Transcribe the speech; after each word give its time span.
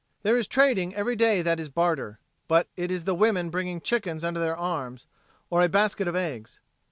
There 0.23 0.35
is 0.35 0.47
trading 0.47 0.95
every 0.95 1.15
day 1.15 1.43
that 1.43 1.59
is 1.59 1.69
barter. 1.69 2.17
But 2.47 2.67
it 2.75 2.89
is 2.89 3.03
the 3.03 3.13
women 3.13 3.51
bringing 3.51 3.79
chickens 3.79 4.23
under 4.23 4.39
their 4.39 4.57
arms, 4.57 5.05
or 5.51 5.61
it 5.61 5.69
basket 5.69 6.07
of 6.07 6.15
eggs. 6.15 6.59